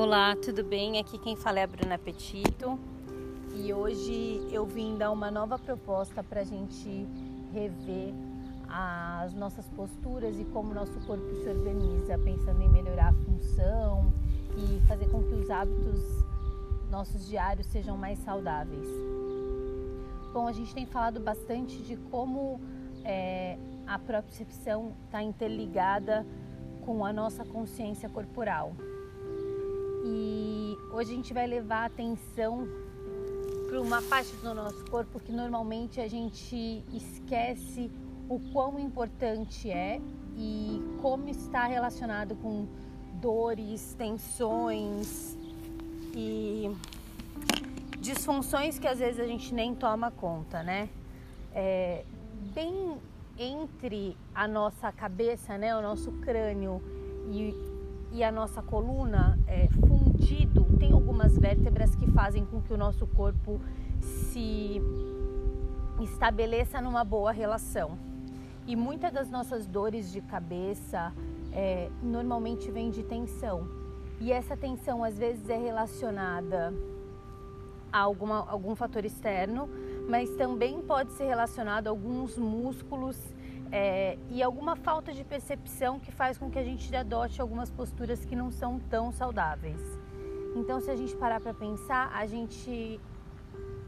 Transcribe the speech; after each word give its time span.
Olá, 0.00 0.36
tudo 0.36 0.62
bem? 0.62 1.00
Aqui 1.00 1.18
quem 1.18 1.34
fala 1.34 1.58
é 1.58 1.64
a 1.64 1.66
Bruna 1.66 1.98
Petito 1.98 2.78
e 3.52 3.72
hoje 3.74 4.46
eu 4.52 4.64
vim 4.64 4.96
dar 4.96 5.10
uma 5.10 5.28
nova 5.28 5.58
proposta 5.58 6.22
para 6.22 6.42
a 6.42 6.44
gente 6.44 7.04
rever 7.52 8.14
as 8.68 9.34
nossas 9.34 9.66
posturas 9.70 10.38
e 10.38 10.44
como 10.44 10.72
nosso 10.72 11.00
corpo 11.00 11.34
se 11.34 11.48
organiza, 11.48 12.16
pensando 12.16 12.62
em 12.62 12.68
melhorar 12.68 13.08
a 13.08 13.12
função 13.12 14.12
e 14.56 14.80
fazer 14.86 15.10
com 15.10 15.20
que 15.20 15.34
os 15.34 15.50
hábitos 15.50 16.00
nossos 16.88 17.26
diários 17.26 17.66
sejam 17.66 17.96
mais 17.96 18.20
saudáveis. 18.20 18.86
Bom, 20.32 20.46
a 20.46 20.52
gente 20.52 20.72
tem 20.72 20.86
falado 20.86 21.18
bastante 21.18 21.76
de 21.82 21.96
como 21.96 22.60
é, 23.04 23.58
a 23.84 23.98
propriocepção 23.98 24.92
está 25.06 25.24
interligada 25.24 26.24
com 26.86 27.04
a 27.04 27.12
nossa 27.12 27.44
consciência 27.44 28.08
corporal. 28.08 28.76
E 30.04 30.76
hoje 30.92 31.12
a 31.12 31.14
gente 31.14 31.34
vai 31.34 31.46
levar 31.46 31.86
atenção 31.86 32.68
para 33.68 33.80
uma 33.80 34.00
parte 34.02 34.34
do 34.36 34.54
nosso 34.54 34.84
corpo 34.86 35.20
que 35.20 35.30
normalmente 35.30 36.00
a 36.00 36.08
gente 36.08 36.82
esquece 36.92 37.90
o 38.28 38.40
quão 38.52 38.78
importante 38.78 39.70
é 39.70 40.00
e 40.36 40.80
como 41.02 41.28
está 41.28 41.66
relacionado 41.66 42.36
com 42.36 42.66
dores, 43.20 43.94
tensões 43.98 45.36
e 46.14 46.70
disfunções 48.00 48.78
que 48.78 48.86
às 48.86 48.98
vezes 48.98 49.20
a 49.20 49.26
gente 49.26 49.52
nem 49.52 49.74
toma 49.74 50.10
conta, 50.10 50.62
né? 50.62 50.88
É, 51.54 52.04
bem 52.54 52.96
entre 53.38 54.16
a 54.34 54.48
nossa 54.48 54.90
cabeça, 54.90 55.56
né, 55.56 55.76
o 55.76 55.80
nosso 55.80 56.10
crânio 56.12 56.82
e, 57.30 57.54
e 58.12 58.24
a 58.24 58.32
nossa 58.32 58.60
coluna 58.62 59.38
é, 59.46 59.68
fundido, 60.28 60.66
tem 60.78 60.92
algumas 60.92 61.38
vértebras 61.38 61.94
que 61.96 62.06
fazem 62.10 62.44
com 62.44 62.60
que 62.60 62.72
o 62.72 62.76
nosso 62.76 63.06
corpo 63.06 63.60
se 64.00 64.80
estabeleça 66.00 66.80
numa 66.82 67.02
boa 67.02 67.32
relação. 67.32 67.98
E 68.66 68.76
muitas 68.76 69.10
das 69.12 69.30
nossas 69.30 69.66
dores 69.66 70.12
de 70.12 70.20
cabeça 70.20 71.12
é, 71.52 71.90
normalmente 72.02 72.70
vem 72.70 72.90
de 72.90 73.02
tensão. 73.02 73.66
E 74.20 74.30
essa 74.30 74.56
tensão 74.56 75.02
às 75.02 75.16
vezes 75.18 75.48
é 75.48 75.56
relacionada 75.56 76.74
a 77.90 77.98
alguma, 77.98 78.46
algum 78.48 78.74
fator 78.76 79.04
externo, 79.06 79.68
mas 80.08 80.28
também 80.36 80.82
pode 80.82 81.12
ser 81.12 81.24
relacionado 81.24 81.86
a 81.86 81.90
alguns 81.90 82.36
músculos 82.36 83.16
é, 83.72 84.18
e 84.30 84.42
alguma 84.42 84.76
falta 84.76 85.12
de 85.12 85.24
percepção 85.24 85.98
que 85.98 86.12
faz 86.12 86.36
com 86.36 86.50
que 86.50 86.58
a 86.58 86.64
gente 86.64 86.94
adote 86.94 87.40
algumas 87.40 87.70
posturas 87.70 88.24
que 88.26 88.36
não 88.36 88.50
são 88.50 88.78
tão 88.78 89.10
saudáveis. 89.10 90.07
Então, 90.58 90.80
se 90.80 90.90
a 90.90 90.96
gente 90.96 91.16
parar 91.16 91.40
para 91.40 91.54
pensar, 91.54 92.10
a 92.12 92.26
gente 92.26 93.00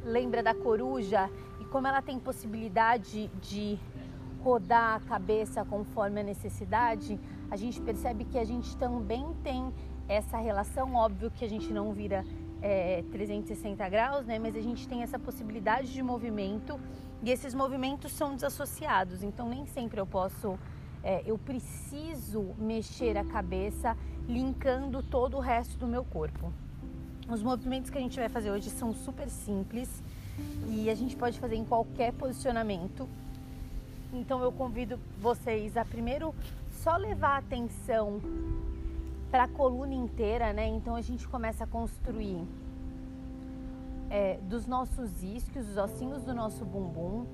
lembra 0.04 0.40
da 0.40 0.54
coruja 0.54 1.28
e 1.60 1.64
como 1.64 1.88
ela 1.88 2.00
tem 2.00 2.16
possibilidade 2.18 3.26
de 3.40 3.76
rodar 4.40 4.94
a 4.94 5.00
cabeça 5.00 5.64
conforme 5.64 6.20
a 6.20 6.22
necessidade, 6.22 7.18
a 7.50 7.56
gente 7.56 7.80
percebe 7.80 8.24
que 8.24 8.38
a 8.38 8.44
gente 8.44 8.76
também 8.76 9.34
tem 9.42 9.74
essa 10.08 10.38
relação. 10.38 10.94
Óbvio 10.94 11.28
que 11.32 11.44
a 11.44 11.48
gente 11.48 11.72
não 11.72 11.92
vira 11.92 12.24
é, 12.62 13.02
360 13.10 13.88
graus, 13.88 14.24
né? 14.24 14.38
Mas 14.38 14.54
a 14.54 14.60
gente 14.60 14.86
tem 14.86 15.02
essa 15.02 15.18
possibilidade 15.18 15.92
de 15.92 16.02
movimento 16.04 16.78
e 17.20 17.32
esses 17.32 17.52
movimentos 17.52 18.12
são 18.12 18.36
desassociados. 18.36 19.24
Então 19.24 19.48
nem 19.48 19.66
sempre 19.66 20.00
eu 20.00 20.06
posso, 20.06 20.56
é, 21.02 21.24
eu 21.26 21.36
preciso 21.36 22.54
mexer 22.56 23.18
a 23.18 23.24
cabeça 23.24 23.96
linkando 24.30 25.02
todo 25.02 25.36
o 25.36 25.40
resto 25.40 25.76
do 25.76 25.86
meu 25.86 26.04
corpo. 26.04 26.52
Os 27.28 27.42
movimentos 27.42 27.90
que 27.90 27.98
a 27.98 28.00
gente 28.00 28.18
vai 28.18 28.28
fazer 28.28 28.50
hoje 28.50 28.70
são 28.70 28.94
super 28.94 29.28
simples 29.28 30.02
e 30.68 30.88
a 30.88 30.94
gente 30.94 31.16
pode 31.16 31.38
fazer 31.38 31.56
em 31.56 31.64
qualquer 31.64 32.12
posicionamento. 32.12 33.08
Então 34.12 34.40
eu 34.42 34.52
convido 34.52 34.98
vocês 35.20 35.76
a 35.76 35.84
primeiro 35.84 36.34
só 36.70 36.96
levar 36.96 37.38
atenção 37.38 38.20
para 39.30 39.44
a 39.44 39.48
coluna 39.48 39.94
inteira, 39.94 40.52
né? 40.52 40.66
Então 40.68 40.96
a 40.96 41.00
gente 41.00 41.28
começa 41.28 41.64
a 41.64 41.66
construir 41.66 42.42
é, 44.08 44.38
dos 44.48 44.66
nossos 44.66 45.22
isquios, 45.22 45.68
os 45.68 45.76
ossinhos 45.76 46.22
do 46.24 46.34
nosso 46.34 46.64
bumbum. 46.64 47.26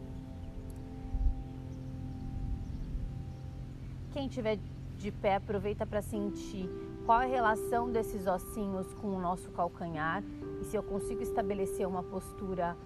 Quem 4.13 4.29
tiver 4.29 4.59
de 4.99 5.11
pé, 5.11 5.37
aproveita 5.37 5.87
para 5.87 6.03
sentir 6.03 6.69
qual 7.07 7.21
a 7.21 7.25
relação 7.25 7.91
desses 7.91 8.27
ossinhos 8.27 8.93
com 8.95 9.07
o 9.15 9.21
nosso 9.21 9.49
calcanhar 9.53 10.25
e 10.61 10.65
se 10.65 10.77
eu 10.77 10.83
consigo 10.83 11.23
estabelecer 11.23 11.87
uma 11.87 12.03
postura 12.03 12.77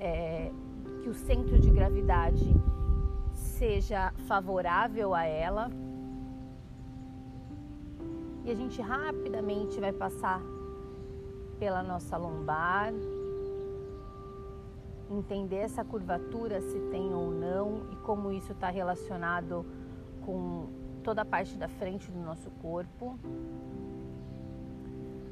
é, 0.00 0.50
que 1.02 1.08
o 1.10 1.14
centro 1.14 1.58
de 1.58 1.70
gravidade 1.70 2.50
seja 3.34 4.10
favorável 4.26 5.14
a 5.14 5.24
ela. 5.24 5.70
E 8.42 8.50
a 8.50 8.54
gente 8.54 8.80
rapidamente 8.80 9.78
vai 9.78 9.92
passar 9.92 10.40
pela 11.58 11.82
nossa 11.82 12.16
lombar, 12.16 12.94
entender 15.10 15.56
essa 15.56 15.84
curvatura 15.84 16.62
se 16.62 16.80
tem 16.90 17.12
ou 17.12 17.30
não 17.30 17.82
e 17.92 17.96
como 17.96 18.32
isso 18.32 18.52
está 18.52 18.70
relacionado 18.70 19.66
com 20.24 20.77
toda 20.98 21.22
a 21.22 21.24
parte 21.24 21.56
da 21.56 21.68
frente 21.68 22.10
do 22.10 22.18
nosso 22.20 22.50
corpo. 22.62 23.18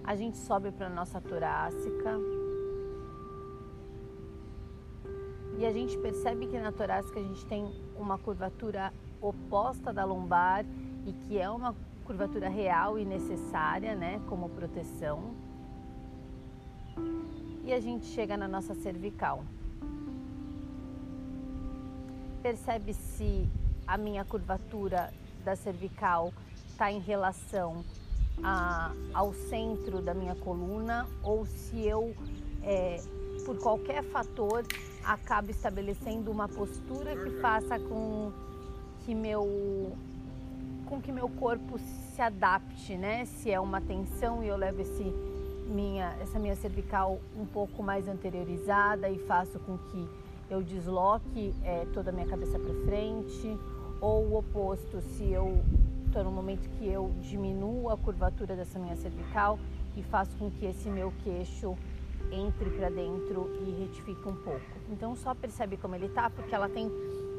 A 0.05 0.15
gente 0.15 0.37
sobe 0.37 0.71
para 0.71 0.87
a 0.87 0.91
nossa 0.91 1.21
torácica. 1.21 2.19
E 5.59 5.65
a 5.65 5.73
gente 5.73 5.97
percebe 5.99 6.47
que 6.47 6.59
na 6.59 6.71
torácica 6.71 7.19
a 7.19 7.23
gente 7.23 7.45
tem 7.47 7.71
uma 7.99 8.19
curvatura 8.19 8.93
oposta 9.21 9.93
da 9.93 10.05
lombar 10.05 10.65
e 11.07 11.13
que 11.13 11.39
é 11.39 11.49
uma 11.49 11.75
curvatura 12.05 12.49
real 12.49 12.99
e 12.99 13.05
necessária, 13.05 13.95
né, 13.95 14.21
como 14.29 14.49
proteção. 14.51 15.35
E 17.65 17.73
a 17.73 17.81
gente 17.81 18.07
chega 18.07 18.37
na 18.37 18.47
nossa 18.47 18.75
cervical. 18.75 19.43
Percebe 22.43 22.95
se 22.95 23.49
a 23.87 23.99
minha 23.99 24.25
curvatura 24.25 25.13
da 25.47 25.55
cervical 25.55 26.33
está 26.69 26.91
em 26.91 26.99
relação 26.99 27.85
a, 28.43 28.93
ao 29.15 29.33
centro 29.33 30.03
da 30.03 30.13
minha 30.13 30.35
coluna 30.35 31.07
ou 31.23 31.47
se 31.47 31.87
eu, 31.87 32.15
é, 32.65 33.01
por 33.45 33.57
qualquer 33.59 34.03
fator, 34.03 34.65
acabo 35.05 35.53
estabelecendo 35.53 36.33
uma 36.33 36.49
postura 36.49 37.15
que 37.17 37.31
faça 37.41 37.79
com 37.79 38.33
que 39.05 39.15
meu 39.15 39.97
com 40.87 41.01
que 41.01 41.11
meu 41.11 41.29
corpo 41.29 41.79
se 41.79 42.21
adapte, 42.21 42.97
né? 42.97 43.25
Se 43.25 43.51
é 43.51 43.59
uma 43.59 43.81
tensão 43.81 44.43
e 44.43 44.49
eu 44.49 44.57
levo 44.57 44.81
esse 44.81 45.05
minha, 45.69 46.17
essa 46.21 46.39
minha 46.39 46.55
cervical 46.55 47.21
um 47.37 47.45
pouco 47.45 47.83
mais 47.83 48.07
anteriorizada 48.07 49.09
e 49.11 49.19
faço 49.19 49.59
com 49.61 49.77
que 49.79 50.09
eu 50.49 50.63
desloque 50.63 51.53
é, 51.65 51.85
toda 51.93 52.11
a 52.11 52.13
minha 52.13 52.27
cabeça 52.27 52.57
para 52.57 52.73
frente, 52.85 53.59
ou 54.01 54.25
o 54.27 54.39
oposto, 54.39 55.01
se 55.01 55.31
eu 55.31 55.63
estou 56.07 56.25
no 56.25 56.31
momento 56.31 56.69
que 56.71 56.87
eu 56.87 57.13
diminuo 57.21 57.91
a 57.91 57.97
curvatura 57.97 58.57
dessa 58.57 58.79
minha 58.79 58.97
cervical 58.97 59.59
e 59.97 60.03
faço 60.03 60.37
com 60.37 60.51
que 60.51 60.67
esse 60.67 60.89
meu 60.89 61.13
queixo 61.23 61.77
entre 62.31 62.71
para 62.71 62.91
dentro 62.91 63.51
e 63.67 63.83
retifique 63.83 64.29
um 64.29 64.37
pouco. 64.37 64.61
Então 64.91 65.15
só 65.15 65.35
percebe 65.35 65.77
como 65.77 65.95
ele 65.95 66.09
tá, 66.09 66.31
porque 66.31 66.55
ela 66.55 66.69
tem 66.69 66.91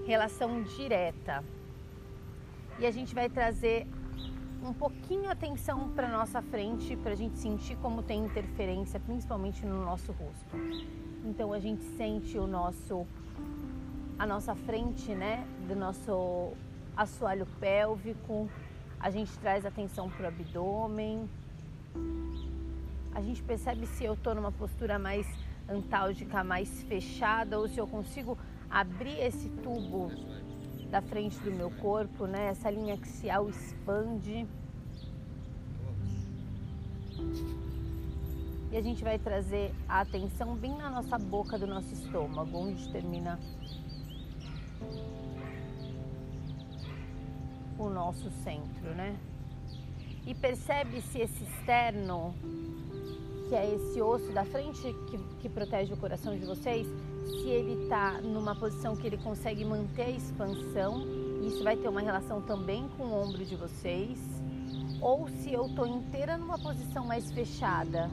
relação 0.06 0.64
direta 0.64 1.44
e 2.80 2.86
a 2.86 2.92
gente 2.92 3.14
vai 3.14 3.28
trazer 3.30 3.88
um 4.64 4.74
pouquinho 4.74 5.30
atenção 5.30 5.90
para 5.90 6.08
nossa 6.10 6.42
frente 6.42 6.96
para 6.96 7.12
a 7.12 7.16
gente 7.16 7.38
sentir 7.38 7.76
como 7.78 8.04
tem 8.04 8.24
interferência, 8.26 9.00
principalmente 9.00 9.66
no 9.66 9.84
nosso 9.84 10.12
rosto. 10.12 10.56
Então 11.26 11.54
a 11.54 11.60
gente 11.60 11.84
sente 11.96 12.38
o 12.38 12.48
nosso 12.48 13.06
a 14.20 14.26
nossa 14.26 14.56
frente, 14.56 15.14
né, 15.14 15.46
do 15.68 15.76
nosso 15.76 16.54
assoalho 16.96 17.46
pélvico. 17.60 18.50
A 19.00 19.10
gente 19.12 19.38
traz 19.40 19.66
atenção 19.66 20.10
para 20.10 20.24
o 20.24 20.28
abdômen. 20.28 21.30
A 23.14 23.22
gente 23.22 23.44
percebe 23.44 23.86
se 23.86 24.04
eu 24.04 24.14
estou 24.14 24.34
numa 24.34 24.52
postura 24.52 24.98
mais 24.98 25.28
antálgica, 25.70 26.44
mais 26.44 26.84
fechada, 26.84 27.60
ou 27.60 27.68
se 27.68 27.78
eu 27.78 27.88
consigo 27.88 28.38
abrir 28.70 29.20
esse 29.20 29.50
tubo 29.50 30.12
da 30.90 31.02
frente 31.02 31.38
do 31.40 31.52
meu 31.52 31.70
corpo, 31.70 32.26
né? 32.26 32.48
Essa 32.48 32.70
linha 32.70 32.96
axial 32.96 33.50
expande. 33.50 34.48
E 38.72 38.78
a 38.78 38.82
gente 38.82 39.04
vai 39.04 39.18
trazer 39.18 39.74
a 39.88 40.02
atenção 40.02 40.56
bem 40.56 40.76
na 40.76 40.90
nossa 40.90 41.18
boca 41.18 41.58
do 41.58 41.68
nosso 41.68 41.94
estômago, 41.94 42.58
onde 42.58 42.90
termina 42.90 43.40
o 47.78 47.90
nosso 47.90 48.30
centro, 48.44 48.94
né? 48.96 49.18
e 50.28 50.36
percebe 50.36 51.02
se 51.02 51.22
esse 51.22 51.42
externo, 51.42 52.36
que 53.48 53.56
é 53.56 53.74
esse 53.74 54.02
osso 54.02 54.30
da 54.34 54.44
frente 54.44 54.82
que, 55.10 55.18
que 55.40 55.48
protege 55.48 55.94
o 55.94 55.98
coração 55.98 56.38
de 56.38 56.46
vocês, 56.46 56.86
se 57.24 57.48
ele 57.48 57.84
está 57.84 58.20
numa 58.22 58.54
posição 58.54 58.94
que 58.94 59.08
ele 59.08 59.18
consegue 59.18 59.64
manter 59.64 60.02
a 60.02 60.10
expansão, 60.10 61.06
isso 61.42 61.64
vai 61.64 61.78
ter 61.78 61.88
uma 61.88 62.02
relação 62.02 62.42
também 62.42 62.90
com 62.98 63.04
o 63.04 63.24
ombro 63.24 63.46
de 63.46 63.56
vocês, 63.56 64.20
ou 65.00 65.30
se 65.30 65.54
eu 65.54 65.68
estou 65.68 65.88
inteira 65.88 66.38
numa 66.38 66.60
posição 66.60 67.06
mais 67.06 67.32
fechada. 67.32 68.12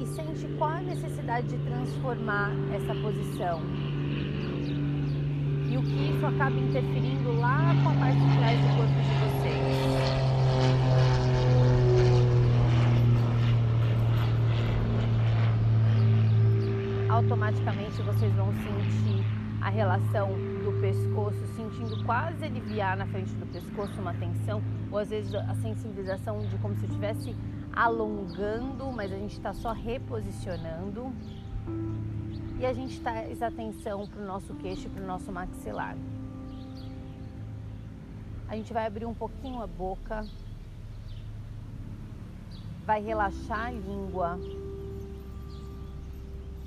E 0.00 0.06
sente 0.06 0.46
qual 0.56 0.70
a 0.70 0.80
necessidade 0.80 1.48
de 1.48 1.58
transformar 1.64 2.52
essa 2.72 2.94
posição. 3.02 3.60
E 5.70 5.76
o 5.76 5.82
que 5.82 6.16
isso 6.16 6.26
acaba 6.26 6.56
interferindo 6.58 7.38
lá 7.38 7.74
com 7.82 7.90
a 7.90 7.94
parte 7.94 8.18
de 8.18 8.38
trás 8.38 8.60
do 8.60 8.76
corpo 8.76 8.92
de 8.92 9.14
vocês. 9.20 10.28
automaticamente 17.18 18.00
vocês 18.02 18.32
vão 18.34 18.52
sentir 18.52 19.24
a 19.60 19.70
relação 19.70 20.28
do 20.64 20.80
pescoço, 20.80 21.44
sentindo 21.56 22.04
quase 22.04 22.44
aliviar 22.44 22.96
na 22.96 23.06
frente 23.06 23.34
do 23.34 23.46
pescoço 23.46 24.00
uma 24.00 24.14
tensão, 24.14 24.62
ou 24.90 24.98
às 24.98 25.10
vezes 25.10 25.34
a 25.34 25.54
sensibilização 25.56 26.40
de 26.46 26.56
como 26.58 26.76
se 26.76 26.86
estivesse 26.86 27.34
alongando, 27.72 28.92
mas 28.92 29.12
a 29.12 29.16
gente 29.16 29.32
está 29.32 29.52
só 29.52 29.72
reposicionando. 29.72 31.12
E 32.60 32.66
a 32.66 32.72
gente 32.72 33.00
traz 33.00 33.40
atenção 33.40 34.06
para 34.08 34.20
o 34.20 34.26
nosso 34.26 34.52
queixo 34.54 34.88
e 34.88 34.90
para 34.90 35.02
o 35.02 35.06
nosso 35.06 35.30
maxilar. 35.30 35.96
A 38.48 38.56
gente 38.56 38.72
vai 38.72 38.84
abrir 38.84 39.06
um 39.06 39.14
pouquinho 39.14 39.62
a 39.62 39.66
boca, 39.66 40.26
vai 42.84 43.00
relaxar 43.00 43.66
a 43.66 43.70
língua 43.70 44.38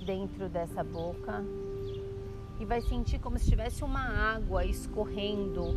dentro 0.06 0.48
dessa 0.48 0.82
boca. 0.82 1.44
E 2.60 2.64
vai 2.64 2.80
sentir 2.80 3.20
como 3.20 3.38
se 3.38 3.50
tivesse 3.50 3.84
uma 3.84 4.02
água 4.02 4.64
escorrendo 4.64 5.74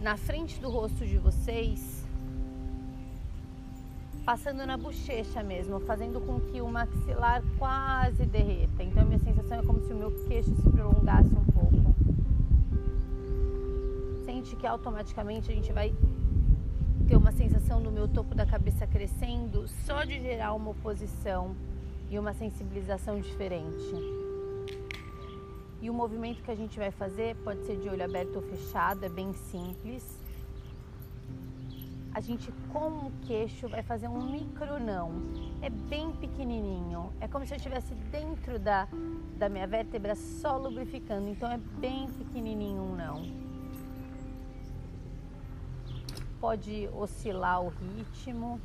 na 0.00 0.16
frente 0.16 0.60
do 0.60 0.70
rosto 0.70 1.04
de 1.04 1.18
vocês, 1.18 1.97
passando 4.28 4.66
na 4.66 4.76
bochecha 4.76 5.42
mesmo, 5.42 5.80
fazendo 5.80 6.20
com 6.20 6.38
que 6.38 6.60
o 6.60 6.68
maxilar 6.68 7.42
quase 7.58 8.26
derreta. 8.26 8.82
Então 8.82 9.00
a 9.00 9.04
minha 9.06 9.18
sensação 9.18 9.58
é 9.58 9.62
como 9.62 9.80
se 9.80 9.90
o 9.90 9.96
meu 9.96 10.10
queixo 10.26 10.54
se 10.54 10.68
prolongasse 10.68 11.30
um 11.34 11.44
pouco. 11.46 11.94
Sente 14.26 14.54
que 14.54 14.66
automaticamente 14.66 15.50
a 15.50 15.54
gente 15.54 15.72
vai 15.72 15.94
ter 17.06 17.16
uma 17.16 17.32
sensação 17.32 17.80
no 17.80 17.90
meu 17.90 18.06
topo 18.06 18.34
da 18.34 18.44
cabeça 18.44 18.86
crescendo 18.86 19.66
só 19.66 20.04
de 20.04 20.20
gerar 20.20 20.52
uma 20.52 20.72
oposição 20.72 21.56
e 22.10 22.18
uma 22.18 22.34
sensibilização 22.34 23.18
diferente. 23.18 23.94
E 25.80 25.88
o 25.88 25.94
movimento 25.94 26.42
que 26.42 26.50
a 26.50 26.54
gente 26.54 26.78
vai 26.78 26.90
fazer 26.90 27.34
pode 27.36 27.64
ser 27.64 27.78
de 27.78 27.88
olho 27.88 28.04
aberto 28.04 28.36
ou 28.36 28.42
fechado, 28.42 29.06
é 29.06 29.08
bem 29.08 29.32
simples. 29.32 30.27
A 32.14 32.20
gente 32.20 32.52
com 32.72 33.06
o 33.06 33.12
queixo 33.22 33.68
vai 33.68 33.82
fazer 33.82 34.08
um 34.08 34.30
micro 34.30 34.78
não. 34.82 35.12
É 35.62 35.70
bem 35.70 36.10
pequenininho. 36.12 37.12
É 37.20 37.28
como 37.28 37.46
se 37.46 37.54
eu 37.54 37.56
estivesse 37.56 37.94
dentro 38.10 38.58
da, 38.58 38.88
da 39.36 39.48
minha 39.48 39.66
vértebra 39.66 40.14
só 40.14 40.56
lubrificando. 40.56 41.28
Então 41.28 41.50
é 41.50 41.58
bem 41.78 42.08
pequenininho 42.08 42.82
um 42.82 42.96
não. 42.96 43.22
Pode 46.40 46.88
oscilar 46.94 47.62
o 47.62 47.68
ritmo 47.68 48.60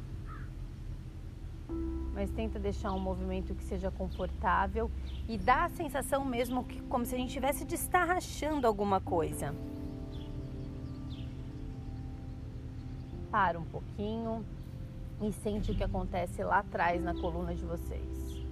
mas 2.14 2.30
tenta 2.30 2.60
deixar 2.60 2.92
um 2.94 3.00
movimento 3.00 3.56
que 3.56 3.64
seja 3.64 3.90
confortável 3.90 4.90
e 5.28 5.38
dá 5.38 5.66
a 5.66 5.70
sensação 5.70 6.24
mesmo 6.24 6.64
que 6.64 6.82
como 6.84 7.06
se 7.06 7.16
a 7.16 7.18
gente 7.18 7.30
estivesse 7.30 7.66
destarrachando 7.66 8.68
alguma 8.68 9.02
coisa. 9.02 9.54
Para 13.34 13.60
um 13.60 13.66
pouquinho 13.66 14.46
e 15.20 15.32
sente 15.32 15.72
o 15.72 15.76
que 15.76 15.84
acontece 15.84 16.44
lá 16.44 16.60
atrás 16.60 17.04
na 17.04 17.16
coluna 17.16 17.56
de 17.56 17.66
vocês. 17.66 18.46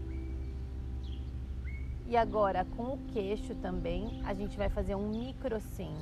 E 2.07 2.17
agora 2.17 2.65
com 2.75 2.95
o 2.95 2.99
queixo 3.13 3.53
também, 3.53 4.21
a 4.25 4.33
gente 4.33 4.57
vai 4.57 4.69
fazer 4.69 4.95
um 4.95 5.07
micro 5.07 5.61
sim. 5.61 5.93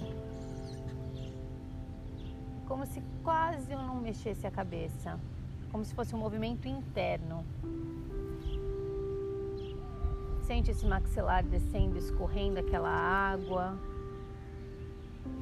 Como 2.69 2.85
se 2.85 3.03
quase 3.21 3.69
eu 3.73 3.79
não 3.79 3.95
mexesse 3.95 4.47
a 4.47 4.51
cabeça 4.51 5.19
como 5.71 5.85
se 5.85 5.93
fosse 5.93 6.15
um 6.15 6.19
movimento 6.19 6.67
interno. 6.67 7.45
Sente 10.43 10.71
esse 10.71 10.85
maxilar 10.85 11.43
descendo, 11.43 11.97
escorrendo 11.97 12.59
aquela 12.59 12.89
água, 12.89 13.77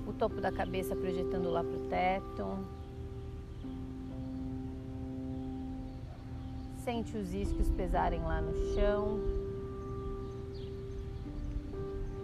o 0.05 0.11
topo 0.11 0.41
da 0.41 0.51
cabeça 0.51 0.95
projetando 0.95 1.49
lá 1.49 1.63
para 1.63 1.77
o 1.77 1.87
teto. 1.87 2.76
Sente 6.87 7.17
os 7.17 7.33
isquios 7.33 7.69
pesarem 7.71 8.21
lá 8.21 8.39
no 8.39 8.53
chão. 8.73 9.19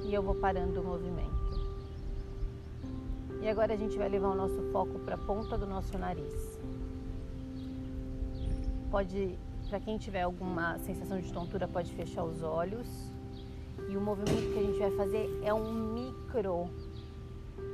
E 0.06 0.14
eu 0.14 0.24
vou 0.24 0.36
parando 0.36 0.80
o 0.80 0.84
movimento. 0.86 1.34
E 3.42 3.50
agora 3.50 3.74
a 3.74 3.76
gente 3.76 3.98
vai 3.98 4.08
levar 4.08 4.30
o 4.30 4.36
nosso 4.36 4.62
foco 4.72 5.00
para 5.00 5.16
a 5.16 5.18
ponta 5.18 5.58
do 5.58 5.68
nosso 5.68 5.98
nariz 5.98 6.54
pode, 8.94 9.40
para 9.68 9.80
quem 9.80 9.98
tiver 9.98 10.22
alguma 10.22 10.78
sensação 10.78 11.20
de 11.20 11.34
tontura, 11.34 11.68
pode 11.68 11.92
fechar 11.96 12.24
os 12.24 12.44
olhos. 12.44 12.88
E 13.90 13.98
o 13.98 14.02
movimento 14.02 14.54
que 14.54 14.60
a 14.60 14.62
gente 14.62 14.78
vai 14.78 14.92
fazer 14.92 15.42
é 15.44 15.52
um 15.52 15.74
micro, 15.74 16.70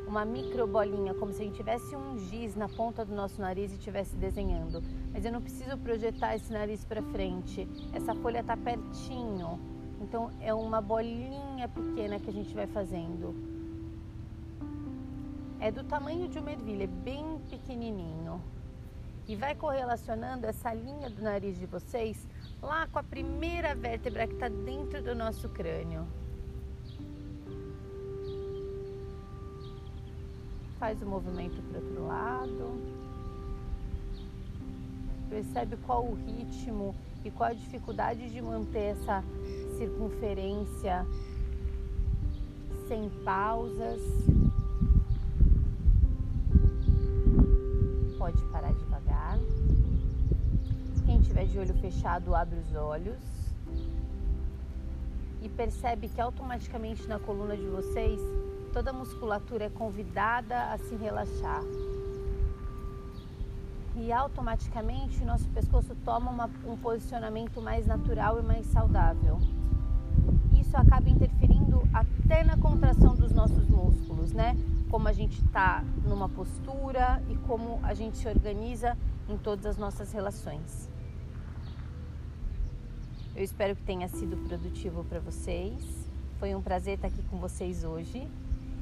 uma 0.09 0.25
micro 0.25 0.65
bolinha, 0.65 1.13
como 1.13 1.31
se 1.31 1.43
a 1.43 1.45
gente 1.45 1.57
tivesse 1.57 1.95
um 1.95 2.17
giz 2.17 2.55
na 2.55 2.67
ponta 2.67 3.05
do 3.05 3.13
nosso 3.13 3.39
nariz 3.39 3.71
e 3.71 3.75
estivesse 3.75 4.15
desenhando. 4.15 4.81
Mas 5.13 5.23
eu 5.23 5.31
não 5.31 5.39
preciso 5.39 5.77
projetar 5.77 6.35
esse 6.35 6.51
nariz 6.51 6.83
para 6.83 7.03
frente. 7.03 7.69
Essa 7.93 8.15
folha 8.15 8.39
está 8.39 8.57
pertinho. 8.57 9.59
Então 10.01 10.31
é 10.41 10.51
uma 10.51 10.81
bolinha 10.81 11.67
pequena 11.67 12.19
que 12.19 12.27
a 12.27 12.33
gente 12.33 12.55
vai 12.55 12.65
fazendo. 12.65 13.35
É 15.59 15.71
do 15.71 15.83
tamanho 15.83 16.27
de 16.27 16.39
uma 16.39 16.51
ervilha, 16.53 16.85
é 16.85 16.87
bem 16.87 17.39
pequenininho 17.47 18.41
e 19.27 19.35
vai 19.35 19.53
correlacionando 19.53 20.47
essa 20.47 20.73
linha 20.73 21.07
do 21.07 21.21
nariz 21.21 21.59
de 21.59 21.67
vocês 21.67 22.27
lá 22.63 22.87
com 22.87 22.97
a 22.97 23.03
primeira 23.03 23.75
vértebra 23.75 24.25
que 24.25 24.33
está 24.33 24.47
dentro 24.47 25.03
do 25.03 25.13
nosso 25.13 25.47
crânio. 25.49 26.07
Faz 30.79 31.01
o 31.01 31.05
movimento 31.05 31.61
para 31.61 31.79
o 31.79 31.83
outro 31.83 32.07
lado. 32.07 32.99
Percebe 35.29 35.77
qual 35.85 36.05
o 36.05 36.15
ritmo 36.15 36.95
e 37.23 37.29
qual 37.29 37.49
a 37.49 37.53
dificuldade 37.53 38.29
de 38.29 38.41
manter 38.41 38.95
essa 38.95 39.23
circunferência 39.77 41.05
sem 42.87 43.09
pausas. 43.23 44.01
Pode 48.17 48.41
parar 48.51 48.71
de 48.73 48.89
tiver 51.29 51.45
de 51.45 51.59
olho 51.59 51.73
fechado, 51.75 52.35
abre 52.35 52.59
os 52.59 52.75
olhos 52.75 53.21
e 55.41 55.47
percebe 55.47 56.09
que 56.09 56.19
automaticamente 56.19 57.07
na 57.07 57.19
coluna 57.19 57.55
de 57.55 57.65
vocês 57.65 58.19
toda 58.69 58.91
a 58.91 58.93
musculatura 58.93 59.65
é 59.65 59.69
convidada 59.69 60.71
a 60.71 60.77
se 60.77 60.95
relaxar. 60.95 61.61
E 63.95 64.11
automaticamente 64.11 65.25
nosso 65.25 65.49
pescoço 65.49 65.95
toma 66.05 66.31
uma, 66.31 66.49
um 66.65 66.77
posicionamento 66.77 67.61
mais 67.61 67.85
natural 67.85 68.39
e 68.39 68.43
mais 68.43 68.65
saudável. 68.67 69.39
Isso 70.59 70.77
acaba 70.77 71.09
interferindo 71.09 71.81
até 71.93 72.43
na 72.43 72.55
contração 72.57 73.15
dos 73.15 73.31
nossos 73.31 73.67
músculos, 73.67 74.31
né? 74.31 74.55
Como 74.89 75.07
a 75.07 75.11
gente 75.13 75.41
está 75.43 75.83
numa 76.05 76.29
postura 76.29 77.21
e 77.29 77.35
como 77.47 77.79
a 77.83 77.93
gente 77.93 78.17
se 78.17 78.27
organiza 78.27 78.95
em 79.27 79.37
todas 79.37 79.65
as 79.65 79.77
nossas 79.77 80.13
relações. 80.13 80.89
Eu 83.35 83.43
espero 83.43 83.75
que 83.75 83.83
tenha 83.83 84.07
sido 84.07 84.37
produtivo 84.47 85.03
para 85.03 85.19
vocês. 85.19 86.09
Foi 86.39 86.55
um 86.55 86.61
prazer 86.61 86.95
estar 86.95 87.07
aqui 87.07 87.21
com 87.23 87.37
vocês 87.37 87.83
hoje 87.83 88.27